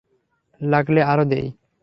লাগলে 0.61 1.01
আরো 1.03 1.23
দেই। 1.25 1.47